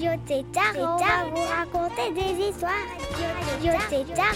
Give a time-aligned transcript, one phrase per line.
[0.00, 2.72] Radio Tétard on va vous raconter des histoires.
[3.52, 4.34] Radio Tétard.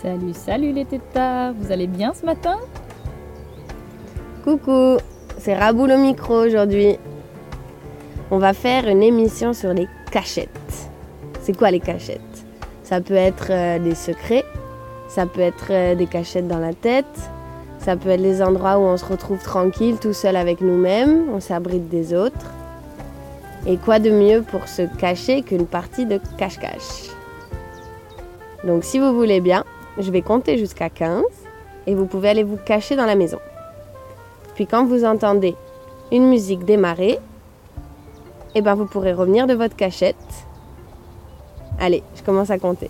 [0.00, 2.60] Salut, salut les tétards, vous allez bien ce matin?
[4.44, 4.98] Coucou,
[5.38, 6.96] c'est Raboul au micro aujourd'hui.
[8.30, 10.88] On va faire une émission sur les cachettes.
[11.40, 12.46] C'est quoi les cachettes?
[12.84, 14.44] Ça peut être euh, des secrets,
[15.08, 17.30] ça peut être euh, des cachettes dans la tête,
[17.84, 21.40] ça peut être les endroits où on se retrouve tranquille, tout seul avec nous-mêmes, on
[21.40, 22.50] s'abrite des autres.
[23.66, 27.10] Et quoi de mieux pour se cacher qu'une partie de cache-cache?
[28.64, 29.64] Donc si vous voulez bien,
[29.98, 31.24] je vais compter jusqu'à 15
[31.86, 33.38] et vous pouvez aller vous cacher dans la maison.
[34.54, 35.54] Puis quand vous entendez
[36.10, 37.18] une musique démarrer,
[38.54, 40.16] eh ben vous pourrez revenir de votre cachette.
[41.78, 42.88] Allez, je commence à compter.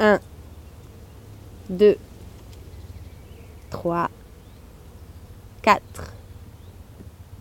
[0.00, 0.18] 1,
[1.68, 1.96] 2,
[3.70, 4.08] 3,
[5.62, 5.82] 4,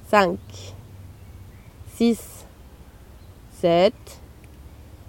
[0.07, 0.39] 5,
[1.95, 2.45] 6,
[3.61, 3.93] 7,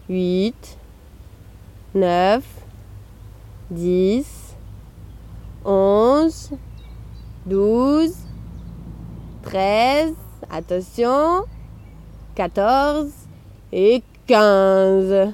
[0.08, 0.78] 8,
[1.94, 2.42] 9,
[3.70, 4.24] 10,
[5.64, 6.52] 11,
[7.46, 8.14] 12,
[9.42, 10.14] 13,
[10.50, 11.44] attention,
[12.34, 13.10] 14
[13.72, 15.32] et 15.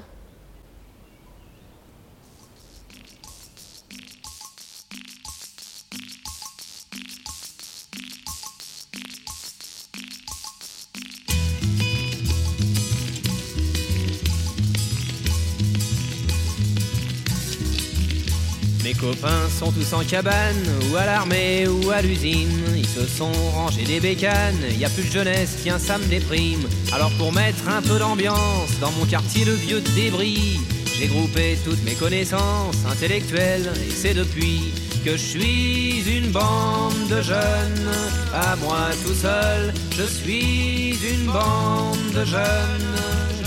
[19.03, 22.63] Copains sont tous en cabane, ou à l'armée, ou à l'usine.
[22.75, 26.61] Ils se sont rangés des bécanes, y a plus de jeunesse, tiens, ça me déprime.
[26.93, 30.59] Alors pour mettre un peu d'ambiance dans mon quartier de vieux débris,
[30.97, 37.21] j'ai groupé toutes mes connaissances intellectuelles, et c'est depuis que je suis une bande de
[37.21, 37.89] jeunes.
[38.33, 42.93] À moi tout seul, je suis une bande de jeunes.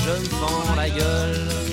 [0.05, 1.66] Je me fends la gueule.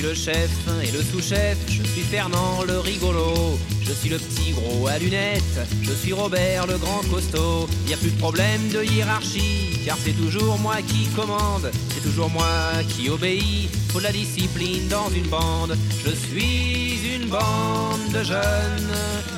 [0.00, 0.50] Suis le chef
[0.82, 5.60] et le sous-chef, je suis Fernand le rigolo, je suis le petit gros à lunettes,
[5.82, 7.68] je suis Robert le grand costaud.
[7.86, 12.30] Y a plus de problème de hiérarchie, car c'est toujours moi qui commande, c'est toujours
[12.30, 12.48] moi
[12.88, 13.68] qui obéit.
[13.92, 15.76] Faut de la discipline dans une bande.
[16.02, 18.94] Je suis une bande de jeunes,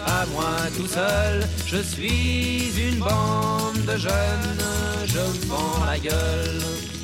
[0.07, 1.45] à moi tout seul.
[1.67, 4.59] Je suis une bande de jeunes,
[5.07, 7.02] je me la gueule.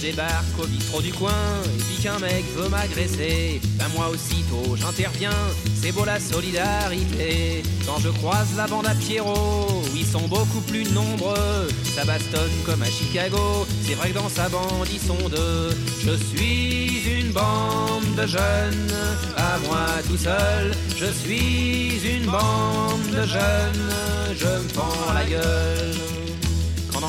[0.00, 1.30] Je débarque au bistrot du coin
[1.66, 5.30] et puis qu'un mec veut m'agresser, ben moi aussitôt j'interviens,
[5.74, 7.62] c'est beau la solidarité.
[7.84, 12.50] Quand je croise la bande à Pierrot, où ils sont beaucoup plus nombreux, ça bastonne
[12.64, 15.76] comme à Chicago, c'est vrai que dans sa bande ils sont deux.
[16.02, 18.94] Je suis une bande de jeunes,
[19.36, 23.92] à moi tout seul, je suis une bande de jeunes,
[24.34, 26.29] je me fends la gueule.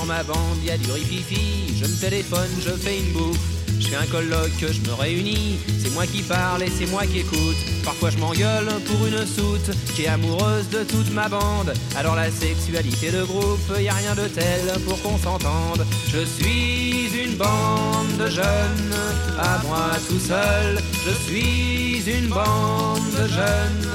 [0.07, 3.38] Ma bande y a du rififi, je me téléphone, je fais une bouffe.
[3.79, 7.19] Je fais un colloque, je me réunis, c'est moi qui parle et c'est moi qui
[7.19, 7.56] écoute.
[7.84, 11.73] Parfois je m'engueule pour une soute qui est amoureuse de toute ma bande.
[11.95, 15.85] Alors la sexualité de groupe, y a rien de tel pour qu'on s'entende.
[16.07, 18.95] Je suis une bande de jeunes,
[19.40, 20.79] à moi tout seul.
[21.06, 23.90] Je suis une bande de jeunes,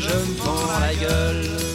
[0.00, 1.71] je me fends la gueule.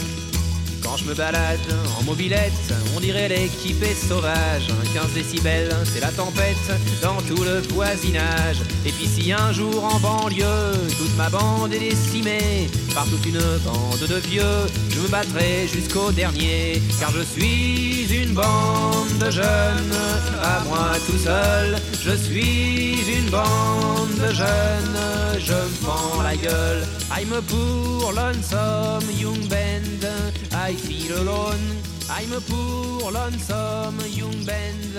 [1.13, 1.59] Balade
[1.99, 4.67] en mobilette, on dirait l'équipe est sauvage.
[4.93, 6.55] 15 décibels, c'est la tempête
[7.01, 8.57] dans tout le voisinage.
[8.85, 12.67] Et puis si un jour en banlieue, toute ma bande est décimée
[12.97, 16.81] par toute une bande de vieux, je me battrai jusqu'au dernier.
[16.99, 19.97] Car je suis une bande de jeunes,
[20.41, 21.77] à moi tout seul.
[22.01, 24.99] Je suis une bande de jeunes,
[25.37, 26.87] je me fends la gueule.
[27.15, 30.03] I'm a poor lonesome young band.
[30.51, 31.65] I feel alone.
[32.09, 34.95] I'm a poor lonesome young band.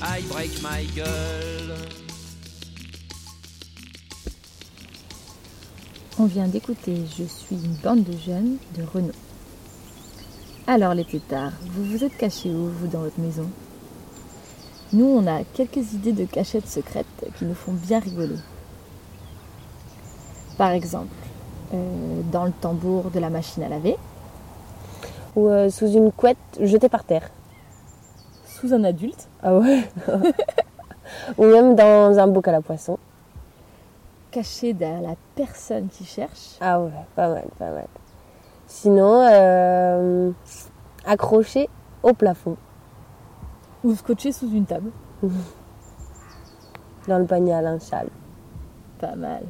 [0.00, 2.01] I break my gueule.
[6.18, 9.14] On vient d'écouter Je suis une bande de jeunes de Renault.
[10.66, 13.48] Alors les tétards, vous vous êtes cachés où, vous, dans votre maison?
[14.92, 17.06] Nous, on a quelques idées de cachettes secrètes
[17.38, 18.36] qui nous font bien rigoler.
[20.58, 21.14] Par exemple,
[21.72, 23.96] euh, dans le tambour de la machine à laver,
[25.34, 27.30] ou euh, sous une couette jetée par terre.
[28.44, 29.28] Sous un adulte?
[29.42, 29.88] Ah ouais
[31.38, 32.98] Ou même dans un bocal à poisson.
[34.32, 37.86] Caché derrière la personne qui cherche Ah ouais, pas mal, pas mal.
[38.66, 40.32] Sinon, euh,
[41.04, 41.68] accroché
[42.02, 42.56] au plafond,
[43.84, 44.90] Ou scotché sous une table
[47.08, 48.08] dans le panier à linge sale.
[48.98, 49.42] Pas mal.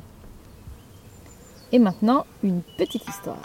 [1.71, 3.41] Et maintenant, une petite histoire.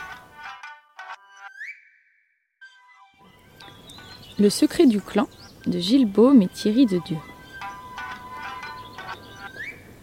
[4.40, 5.28] Le secret du clan
[5.68, 7.18] de Gilles Baume et Thierry de Dieu.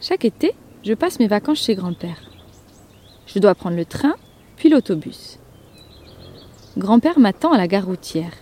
[0.00, 0.54] Chaque été,
[0.84, 2.20] je passe mes vacances chez grand-père.
[3.26, 4.14] Je dois prendre le train,
[4.56, 5.38] puis l'autobus.
[6.76, 8.32] Grand-père m'attend à la gare routière.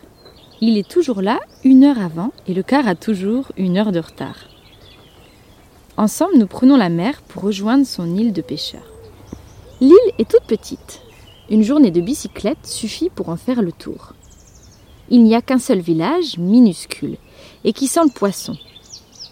[0.61, 4.00] Il est toujours là une heure avant et le car a toujours une heure de
[4.00, 4.49] retard.
[5.97, 8.91] Ensemble, nous prenons la mer pour rejoindre son île de pêcheurs.
[9.81, 11.00] L'île est toute petite.
[11.50, 14.15] Une journée de bicyclette suffit pour en faire le tour.
[15.11, 17.19] Il n'y a qu'un seul village, minuscule,
[17.65, 18.56] et qui sent le poisson.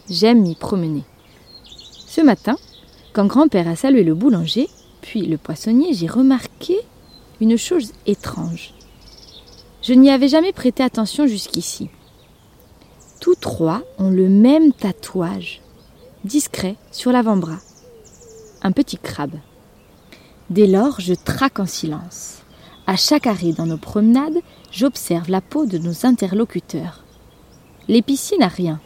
[0.08, 1.02] J'aime m'y promener.
[2.06, 2.56] Ce matin,
[3.12, 4.68] quand grand-père a salué le boulanger,
[5.00, 6.76] puis le poissonnier, j'ai remarqué
[7.40, 8.74] une chose étrange.
[9.82, 11.88] Je n'y avais jamais prêté attention jusqu'ici.
[13.20, 15.60] Tous trois ont le même tatouage,
[16.24, 17.58] discret sur l'avant-bras.
[18.62, 19.36] Un petit crabe.
[20.50, 22.42] Dès lors, je traque en silence.
[22.86, 24.40] À chaque arrêt dans nos promenades,
[24.70, 27.04] j'observe la peau de nos interlocuteurs.
[27.88, 28.80] L'épicier n'a rien.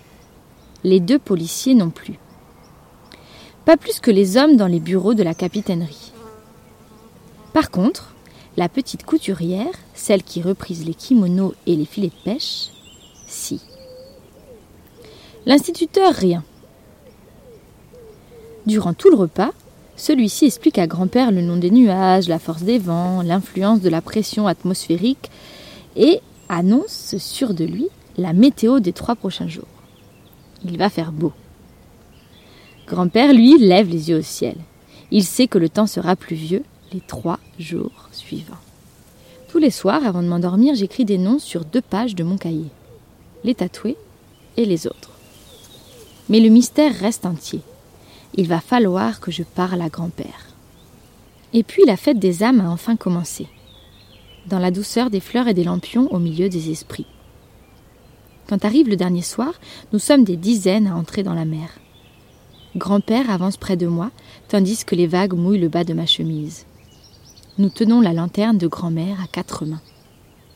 [0.85, 2.19] Les deux policiers non plus.
[3.65, 6.13] Pas plus que les hommes dans les bureaux de la capitainerie.
[7.55, 8.15] Par contre,
[8.57, 12.71] la petite couturière, celle qui reprise les kimonos et les filets de pêche,
[13.27, 13.63] si.
[15.47, 16.45] L'instituteur, rien.
[18.67, 19.51] Durant tout le repas,
[19.97, 24.01] celui-ci explique à grand-père le nom des nuages, la force des vents, l'influence de la
[24.01, 25.31] pression atmosphérique
[25.97, 29.69] et annonce sûr de lui la météo des trois prochains jours.
[30.65, 31.33] Il va faire beau.
[32.87, 34.57] Grand-père, lui, lève les yeux au ciel.
[35.11, 38.59] Il sait que le temps sera pluvieux les trois jours suivants.
[39.49, 42.71] Tous les soirs, avant de m'endormir, j'écris des noms sur deux pages de mon cahier.
[43.45, 43.97] Les tatoués
[44.57, 45.11] et les autres.
[46.29, 47.61] Mais le mystère reste entier.
[48.35, 50.49] Il va falloir que je parle à grand-père.
[51.53, 53.47] Et puis la fête des âmes a enfin commencé.
[54.47, 57.07] Dans la douceur des fleurs et des lampions au milieu des esprits.
[58.49, 59.55] Quand arrive le dernier soir,
[59.93, 61.71] nous sommes des dizaines à entrer dans la mer.
[62.77, 64.11] Grand-père avance près de moi,
[64.49, 66.67] tandis que les vagues mouillent le bas de ma chemise.
[67.57, 69.83] Nous tenons la lanterne de grand-mère à quatre mains.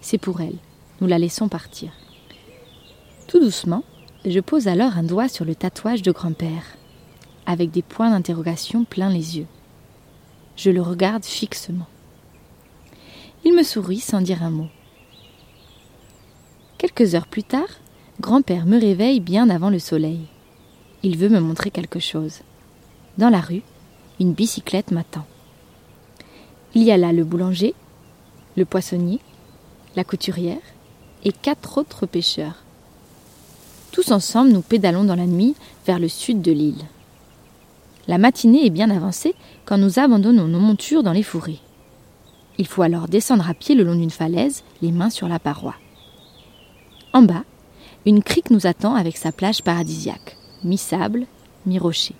[0.01, 0.57] C'est pour elle.
[1.01, 1.93] Nous la laissons partir.
[3.29, 3.85] Tout doucement,
[4.25, 6.77] je pose alors un doigt sur le tatouage de grand-père,
[7.47, 9.47] avec des points d'interrogation plein les yeux.
[10.57, 11.87] Je le regarde fixement.
[13.45, 14.69] Il me sourit sans dire un mot.
[16.79, 17.69] Quelques heures plus tard,
[18.21, 20.27] grand-père me réveille bien avant le soleil.
[21.03, 22.41] Il veut me montrer quelque chose.
[23.19, 23.63] Dans la rue,
[24.21, 25.27] une bicyclette m'attend.
[26.75, 27.75] Il y a là le boulanger,
[28.57, 29.21] le poissonnier,
[29.97, 30.59] la couturière
[31.25, 32.63] et quatre autres pêcheurs.
[33.93, 35.55] Tous ensemble, nous pédalons dans la nuit
[35.87, 36.85] vers le sud de l'île.
[38.07, 39.35] La matinée est bien avancée
[39.67, 41.61] quand nous abandonnons nos montures dans les fourrés.
[42.57, 45.75] Il faut alors descendre à pied le long d'une falaise, les mains sur la paroi.
[47.13, 47.45] En bas,
[48.07, 51.27] une crique nous attend avec sa plage paradisiaque, mi-sable,
[51.67, 52.15] mi-rocher.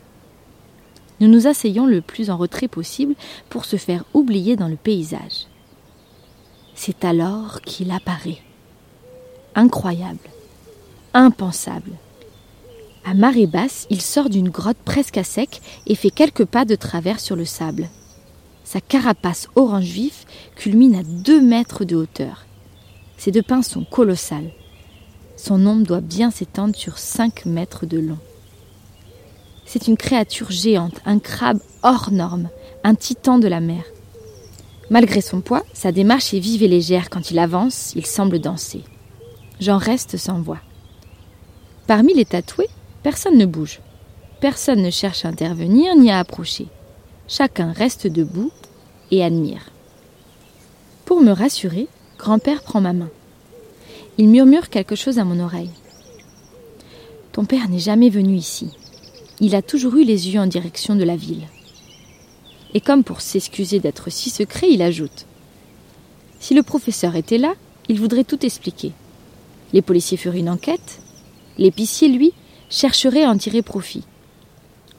[1.21, 3.15] Nous nous asseyons le plus en retrait possible
[3.49, 5.47] pour se faire oublier dans le paysage.
[6.75, 8.39] C'est alors qu'il apparaît.
[9.55, 10.19] Incroyable,
[11.13, 11.91] impensable.
[13.05, 16.77] À marée basse, il sort d'une grotte presque à sec et fait quelques pas de
[16.77, 17.89] travers sur le sable.
[18.65, 22.45] Sa carapace orange vif culmine à deux mètres de hauteur.
[23.17, 24.51] Ses deux pins sont colossales.
[25.39, 28.19] Son ombre doit bien s'étendre sur cinq mètres de long.
[29.65, 32.49] C'est une créature géante, un crabe hors norme,
[32.83, 33.85] un titan de la mer.
[34.91, 37.09] Malgré son poids, sa démarche est vive et légère.
[37.09, 38.83] Quand il avance, il semble danser.
[39.61, 40.59] J'en reste sans voix.
[41.87, 42.69] Parmi les tatoués,
[43.05, 43.81] personne ne bouge.
[44.41, 46.67] Personne ne cherche à intervenir ni à approcher.
[47.29, 48.51] Chacun reste debout
[49.13, 49.71] et admire.
[51.05, 51.87] Pour me rassurer,
[52.19, 53.11] grand-père prend ma main.
[54.21, 55.71] Il murmure quelque chose à mon oreille.
[57.31, 58.69] Ton père n'est jamais venu ici.
[59.39, 61.47] Il a toujours eu les yeux en direction de la ville.
[62.75, 65.27] Et comme pour s'excuser d'être si secret, il ajoute
[66.41, 67.55] Si le professeur était là,
[67.89, 68.91] il voudrait tout expliquer.
[69.73, 70.99] Les policiers feraient une enquête.
[71.57, 72.33] L'épicier, lui,
[72.71, 74.03] chercherait à en tirer profit.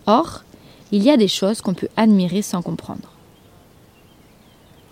[0.06, 0.46] Or,
[0.94, 3.12] il y a des choses qu'on peut admirer sans comprendre.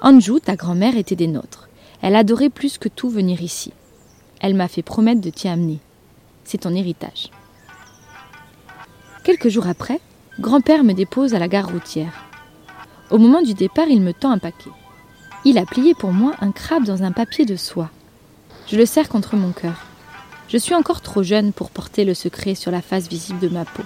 [0.01, 1.69] Anjou, ta grand-mère, était des nôtres.
[2.01, 3.71] Elle adorait plus que tout venir ici.
[4.41, 5.79] Elle m'a fait promettre de t'y amener.
[6.43, 7.29] C'est ton héritage.
[9.23, 9.99] Quelques jours après,
[10.39, 12.25] grand-père me dépose à la gare routière.
[13.09, 14.69] Au moment du départ, il me tend un paquet.
[15.45, 17.89] Il a plié pour moi un crabe dans un papier de soie.
[18.67, 19.85] Je le serre contre mon cœur.
[20.49, 23.65] Je suis encore trop jeune pour porter le secret sur la face visible de ma
[23.65, 23.83] peau.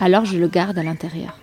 [0.00, 1.38] Alors je le garde à l'intérieur.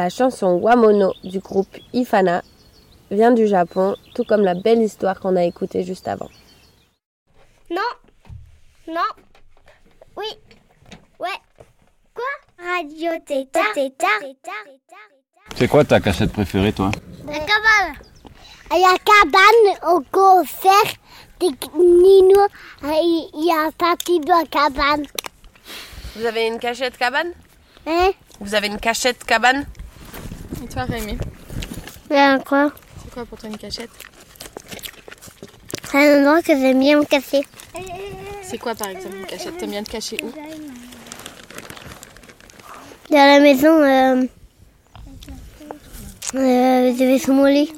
[0.00, 2.42] La chanson Wamono du groupe Ifana
[3.10, 6.30] vient du Japon, tout comme la belle histoire qu'on a écoutée juste avant.
[7.70, 7.90] Non.
[8.88, 9.10] Non.
[10.16, 10.24] Oui.
[11.18, 11.38] Ouais.
[12.14, 12.24] Quoi?
[12.66, 13.74] Radio Tétard.
[15.54, 16.90] C'est quoi ta cachette préférée, toi?
[17.26, 17.92] La cabane.
[18.70, 20.00] La cabane au
[21.40, 22.46] des Nino.
[22.84, 25.04] Il y a un papy de la cabane.
[26.16, 27.34] Vous avez une cachette cabane?
[27.86, 28.12] Hein?
[28.40, 29.66] Vous avez une cachette cabane?
[30.62, 31.16] Et toi, Rémi
[32.10, 32.70] Ben quoi
[33.02, 33.90] C'est quoi pour toi une cachette
[35.90, 37.40] C'est un endroit que j'aime bien me cacher.
[38.42, 40.30] C'est quoi par exemple une cachette T'aimes bien te cacher où
[43.10, 44.24] Dans la maison, euh,
[46.34, 47.72] euh, je vais sur mon lit.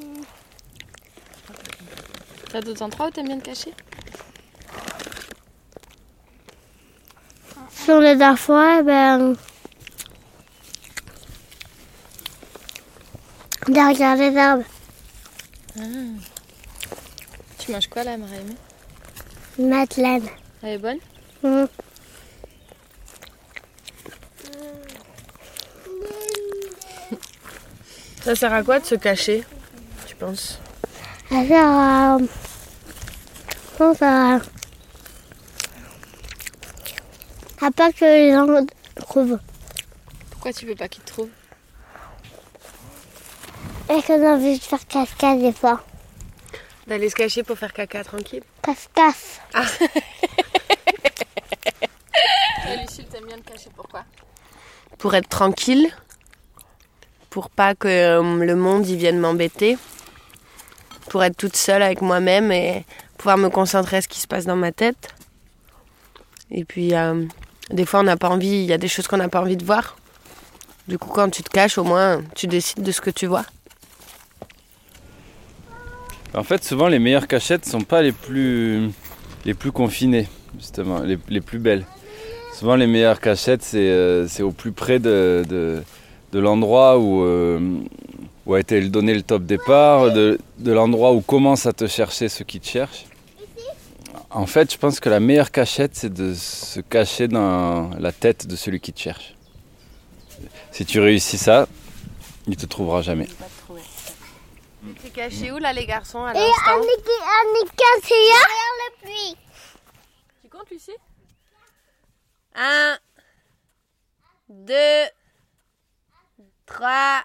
[2.51, 3.73] T'as d'autres endroits où t'aimes bien te cacher
[7.85, 9.35] Sur les dernières fois, ben.
[13.67, 14.65] Derrière les arbres.
[17.59, 18.57] Tu manges quoi là, Marie-Aimée?
[19.57, 20.27] Madeleine.
[20.61, 20.97] Elle est bonne?
[21.43, 21.65] Mm.
[28.23, 29.43] Ça sert à quoi de se cacher,
[30.07, 30.59] tu penses?
[31.29, 32.17] Ça sert à.
[32.19, 34.39] Je pense à.
[37.61, 38.65] À pas que les gens
[38.95, 39.39] trouvent.
[40.31, 41.29] Pourquoi tu veux pas qu'ils te trouvent?
[43.95, 45.83] Et qu'on a envie de faire cascade des fois.
[46.87, 49.39] D'aller se cacher pour faire caca tranquille Casse-casse.
[52.67, 54.03] Et Lucille, t'aimes bien te cacher pourquoi?
[54.97, 55.91] Pour être tranquille,
[57.29, 59.77] pour pas que euh, le monde y vienne m'embêter,
[61.09, 62.85] pour être toute seule avec moi-même et
[63.17, 65.13] pouvoir me concentrer à ce qui se passe dans ma tête.
[66.49, 67.25] Et puis, euh,
[67.69, 69.57] des fois, on n'a pas envie, il y a des choses qu'on n'a pas envie
[69.57, 69.97] de voir.
[70.87, 73.45] Du coup, quand tu te caches, au moins, tu décides de ce que tu vois.
[76.35, 78.89] En fait, souvent, les meilleures cachettes sont pas les plus,
[79.45, 81.85] les confinées, justement, les, plus belles.
[82.57, 85.83] Souvent, les meilleures cachettes, c'est euh, au plus près de,
[86.33, 87.59] l'endroit où, euh,
[88.47, 92.45] où a été donné le top départ, de, l'endroit où commence à te chercher ceux
[92.45, 93.05] qui te cherchent.
[94.31, 98.47] En fait, je pense que la meilleure cachette, c'est de se cacher dans la tête
[98.47, 99.35] de celui qui te cherche.
[100.71, 101.67] Si tu réussis ça,
[102.47, 103.27] il te trouvera jamais.
[105.01, 106.77] T'es caché où là les garçons à Et l'instant?
[106.77, 109.37] On est, on est cassé derrière le puits.
[110.41, 110.91] Tu comptes Lucie?
[112.55, 112.97] 1,
[114.49, 114.75] 2,
[116.65, 117.23] 3,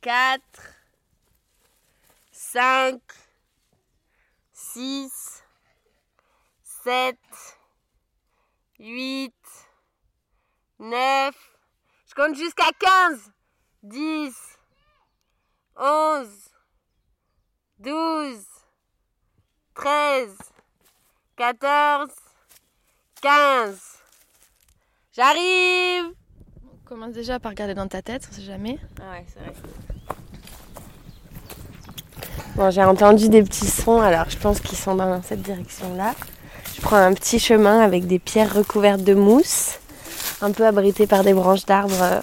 [0.00, 0.42] 4,
[2.32, 3.00] 5,
[4.52, 5.44] 6,
[6.84, 7.16] 7,
[8.80, 9.34] 8,
[10.80, 11.34] 9,
[12.08, 13.30] je compte jusqu'à 15,
[13.84, 14.34] 10,
[15.76, 16.28] 11,
[17.78, 18.44] 12,
[19.74, 20.28] 13,
[21.36, 22.08] 14,
[23.22, 23.78] 15.
[25.16, 26.12] J'arrive
[26.64, 28.78] On commence déjà par regarder dans ta tête, on sait jamais.
[29.00, 29.52] Ah ouais, c'est vrai.
[32.54, 36.14] Bon, j'ai entendu des petits sons, alors je pense qu'ils sont dans cette direction-là.
[36.76, 39.78] Je prends un petit chemin avec des pierres recouvertes de mousse,
[40.42, 42.20] un peu abritées par des branches d'arbres euh,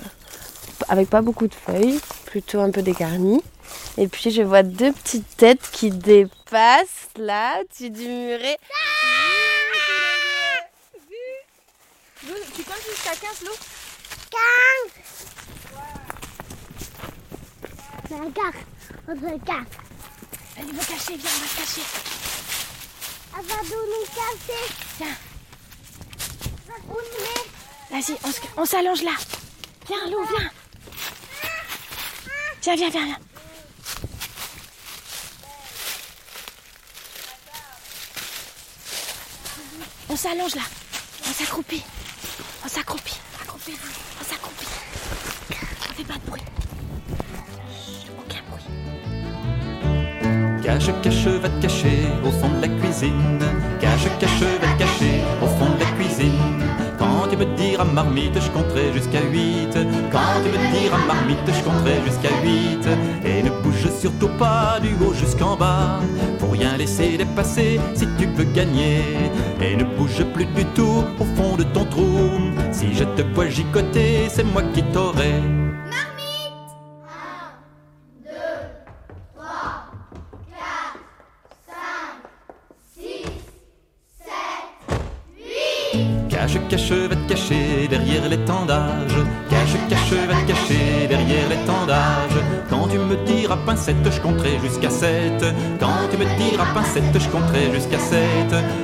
[0.88, 3.42] avec pas beaucoup de feuilles, plutôt un peu dégarnies.
[4.02, 8.58] Et puis je vois deux petites têtes qui dépassent là, au-dessus du muret.
[12.26, 13.52] Lou, tu comptes jusqu'à 15 Lou?
[18.10, 18.56] Regarde,
[19.10, 19.68] on regarde.
[20.58, 21.88] Allez, va cacher, viens, on va se cacher.
[23.38, 23.84] Elle va nous.
[26.88, 29.12] On met Vas-y, on, se- on s'allonge là.
[29.88, 30.50] Viens Lou, viens.
[32.62, 33.29] Viens, viens, viens, viens.
[40.20, 40.64] S'allonge là.
[41.30, 41.82] On s'accroupit.
[42.66, 43.16] On s'accroupit.
[43.42, 43.78] Accroupis,
[44.20, 44.68] on s'accroupit.
[45.90, 46.42] On fait pas de bruit.
[48.20, 48.66] Aucun bruit.
[50.62, 53.49] Cache, cache, va te cacher au fond de la cuisine.
[57.90, 59.78] Marmite, je compterai jusqu'à 8.
[60.12, 62.88] Quand tu me diras marmite, je compterai jusqu'à 8.
[63.26, 66.00] Et ne bouge surtout pas du haut jusqu'en bas.
[66.40, 69.04] Faut rien laisser dépasser si tu veux gagner.
[69.62, 72.30] Et ne bouge plus du tout au fond de ton trou.
[72.72, 75.59] Si je te vois gigoter, c'est moi qui t'aurai.
[93.90, 95.44] Pincette, je compterai jusqu'à 7.
[95.80, 98.20] Quand tu me diras pincette, je compterai jusqu'à 7.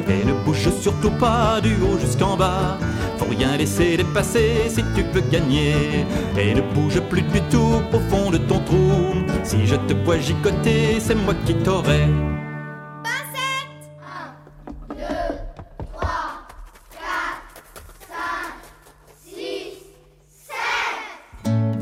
[0.10, 2.78] Et ne bouge surtout pas du haut jusqu'en bas.
[3.18, 6.06] Faut rien laisser dépasser si tu veux gagner.
[6.38, 9.14] Et ne bouge plus du tout au fond de ton trou.
[9.44, 12.08] Si je te vois gigoter, c'est moi qui t'aurai.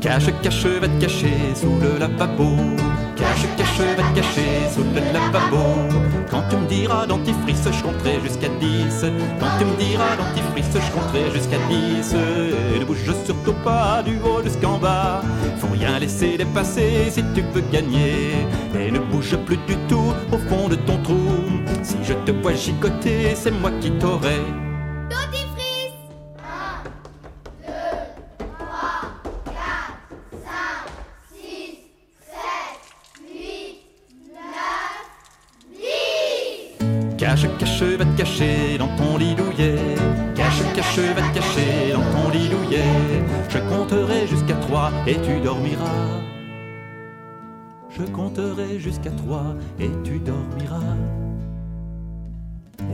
[0.01, 2.52] Cache, cache, va te cacher sous le lavabo.
[7.83, 9.05] Je compterai jusqu'à 10.
[9.39, 12.15] Quand tu me diras dentifrice, je compterai jusqu'à 10.
[12.75, 15.21] Et ne bouge surtout pas du haut jusqu'en bas.
[15.57, 18.33] Faut rien laisser dépasser si tu veux gagner.
[18.79, 21.29] Et ne bouge plus du tout au fond de ton trou.
[21.83, 24.41] Si je te vois gigoter, c'est moi qui t'aurai.
[47.89, 50.97] Je compterai jusqu'à trois et tu dormiras.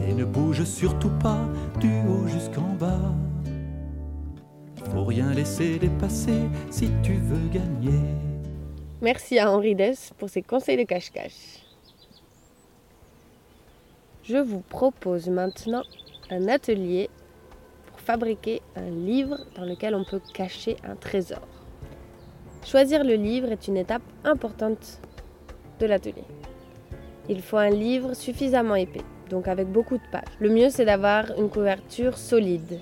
[0.05, 1.39] Et ne bouge surtout pas
[1.79, 3.13] du haut jusqu'en bas.
[4.91, 7.99] Faut rien laisser dépasser si tu veux gagner.
[9.01, 11.63] Merci à Henri Dess pour ses conseils de cache-cache.
[14.23, 15.83] Je vous propose maintenant
[16.29, 17.09] un atelier
[17.87, 21.58] pour fabriquer un livre dans lequel on peut cacher un trésor.
[22.65, 24.99] Choisir le livre est une étape importante
[25.79, 26.25] de l'atelier.
[27.27, 30.23] Il faut un livre suffisamment épais, donc avec beaucoup de pages.
[30.39, 32.79] Le mieux c'est d'avoir une couverture solide.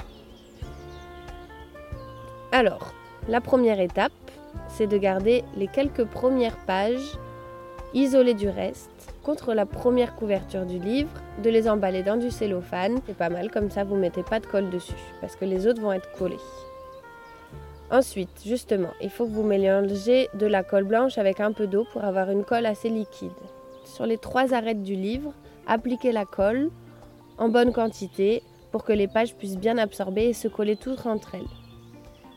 [2.52, 2.94] Alors,
[3.28, 4.12] la première étape,
[4.70, 7.18] c'est de garder les quelques premières pages
[7.94, 11.12] isolées du reste contre la première couverture du livre,
[11.44, 13.00] de les emballer dans du cellophane.
[13.06, 15.82] C'est pas mal, comme ça vous mettez pas de colle dessus, parce que les autres
[15.82, 16.36] vont être collés.
[17.90, 21.86] Ensuite, justement, il faut que vous mélangez de la colle blanche avec un peu d'eau
[21.94, 23.32] pour avoir une colle assez liquide.
[23.86, 25.34] Sur les trois arêtes du livre,
[25.68, 26.70] appliquez la colle
[27.38, 31.36] en bonne quantité pour que les pages puissent bien absorber et se coller toutes entre
[31.36, 31.48] elles.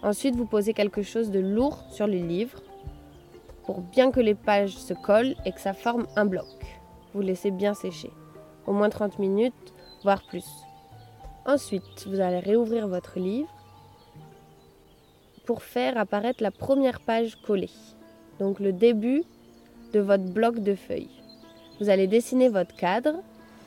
[0.02, 2.60] Ensuite, vous posez quelque chose de lourd sur le livre
[3.64, 6.46] pour bien que les pages se collent et que ça forme un bloc.
[7.12, 8.10] Vous laissez bien sécher,
[8.66, 10.46] au moins 30 minutes, voire plus.
[11.44, 13.48] Ensuite, vous allez réouvrir votre livre
[15.50, 17.72] pour faire apparaître la première page collée,
[18.38, 19.24] donc le début
[19.92, 21.10] de votre bloc de feuilles.
[21.80, 23.16] Vous allez dessiner votre cadre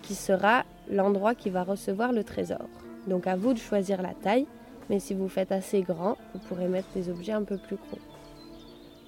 [0.01, 2.69] qui sera l'endroit qui va recevoir le trésor.
[3.07, 4.45] Donc à vous de choisir la taille,
[4.89, 7.99] mais si vous faites assez grand, vous pourrez mettre des objets un peu plus gros.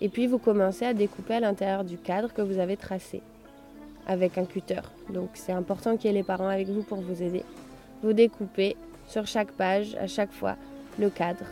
[0.02, 3.22] Et puis vous commencez à découper à l'intérieur du cadre que vous avez tracé
[4.06, 4.82] avec un cutter.
[5.10, 7.46] Donc c'est important qu'il y ait les parents avec vous pour vous aider.
[8.04, 8.76] Vous découpez
[9.08, 10.58] sur chaque page, à chaque fois,
[11.00, 11.46] le cadre.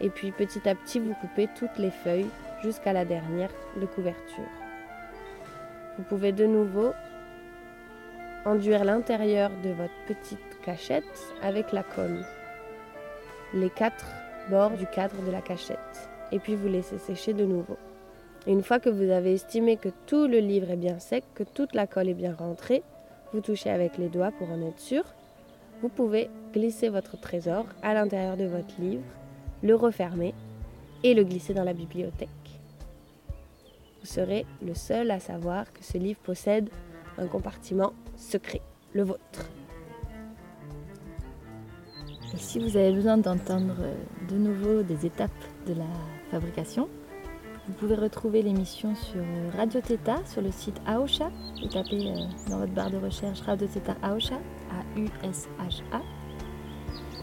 [0.00, 2.30] Et puis petit à petit, vous coupez toutes les feuilles
[2.62, 4.44] jusqu'à la dernière de couverture.
[5.96, 6.92] Vous pouvez de nouveau
[8.44, 11.04] enduire l'intérieur de votre petite cachette
[11.42, 12.24] avec la colle.
[13.54, 14.06] Les quatre
[14.50, 16.08] bords du cadre de la cachette.
[16.32, 17.76] Et puis vous laissez sécher de nouveau.
[18.46, 21.74] une fois que vous avez estimé que tout le livre est bien sec, que toute
[21.74, 22.82] la colle est bien rentrée,
[23.32, 25.02] vous touchez avec les doigts pour en être sûr.
[25.82, 29.04] Vous pouvez glisser votre trésor à l'intérieur de votre livre,
[29.62, 30.34] le refermer
[31.02, 32.28] et le glisser dans la bibliothèque.
[34.00, 36.70] Vous serez le seul à savoir que ce livre possède
[37.18, 39.50] un compartiment secret, le vôtre.
[42.34, 43.76] Et si vous avez besoin d'entendre
[44.28, 45.30] de nouveau des étapes
[45.66, 45.86] de la
[46.30, 46.88] fabrication,
[47.66, 49.22] vous pouvez retrouver l'émission sur
[49.54, 51.30] Radio Theta, sur le site Aosha.
[51.60, 52.14] Vous tapez euh,
[52.48, 54.36] dans votre barre de recherche Radio Theta Aosha,
[54.70, 56.00] A-U-S-H-A.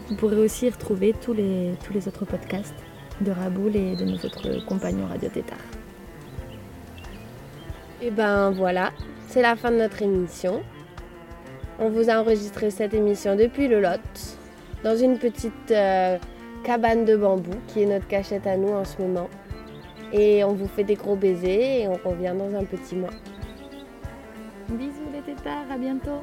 [0.08, 2.74] Vous pourrez aussi retrouver tous les, tous les autres podcasts
[3.20, 5.56] de Raboul et de nos autres compagnons Radio Theta.
[8.00, 8.92] Et ben voilà,
[9.26, 10.62] c'est la fin de notre émission.
[11.80, 14.00] On vous a enregistré cette émission depuis le Lot,
[14.84, 16.18] dans une petite euh,
[16.62, 19.28] cabane de bambou qui est notre cachette à nous en ce moment.
[20.12, 23.10] Et on vous fait des gros baisers et on revient dans un petit mois.
[24.68, 26.22] Bisous les tétards, à bientôt